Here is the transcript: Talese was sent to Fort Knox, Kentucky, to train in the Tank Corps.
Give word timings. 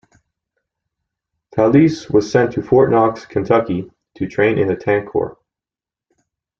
Talese 1.55 2.09
was 2.11 2.31
sent 2.31 2.53
to 2.53 2.63
Fort 2.63 2.89
Knox, 2.89 3.27
Kentucky, 3.27 3.91
to 4.15 4.25
train 4.27 4.57
in 4.57 4.67
the 4.67 4.75
Tank 4.75 5.07
Corps. 5.07 5.37